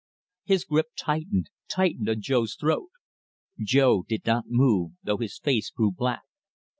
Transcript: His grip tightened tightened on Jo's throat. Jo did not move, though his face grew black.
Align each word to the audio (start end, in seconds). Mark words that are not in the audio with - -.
His 0.45 0.65
grip 0.65 0.87
tightened 0.97 1.51
tightened 1.67 2.09
on 2.09 2.21
Jo's 2.21 2.55
throat. 2.55 2.89
Jo 3.63 4.01
did 4.01 4.25
not 4.25 4.45
move, 4.49 4.93
though 5.03 5.17
his 5.17 5.37
face 5.37 5.69
grew 5.69 5.91
black. 5.91 6.23